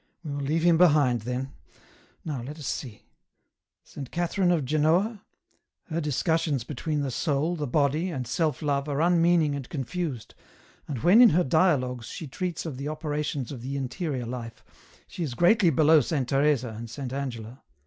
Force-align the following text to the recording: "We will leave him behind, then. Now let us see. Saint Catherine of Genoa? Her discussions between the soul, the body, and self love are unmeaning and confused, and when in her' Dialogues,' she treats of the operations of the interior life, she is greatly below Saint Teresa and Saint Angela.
"We 0.23 0.31
will 0.31 0.39
leave 0.41 0.63
him 0.63 0.79
behind, 0.79 1.21
then. 1.21 1.53
Now 2.25 2.41
let 2.41 2.57
us 2.57 2.65
see. 2.65 3.03
Saint 3.83 4.09
Catherine 4.09 4.49
of 4.51 4.65
Genoa? 4.65 5.21
Her 5.91 6.01
discussions 6.01 6.63
between 6.63 7.01
the 7.01 7.11
soul, 7.11 7.55
the 7.55 7.67
body, 7.67 8.09
and 8.09 8.25
self 8.25 8.63
love 8.63 8.89
are 8.89 8.99
unmeaning 8.99 9.53
and 9.53 9.69
confused, 9.69 10.33
and 10.87 11.03
when 11.03 11.21
in 11.21 11.29
her' 11.37 11.43
Dialogues,' 11.59 12.07
she 12.07 12.25
treats 12.25 12.65
of 12.65 12.77
the 12.77 12.87
operations 12.89 13.51
of 13.51 13.61
the 13.61 13.77
interior 13.77 14.25
life, 14.25 14.63
she 15.05 15.21
is 15.21 15.35
greatly 15.35 15.69
below 15.69 16.01
Saint 16.01 16.29
Teresa 16.29 16.69
and 16.69 16.89
Saint 16.89 17.13
Angela. 17.13 17.61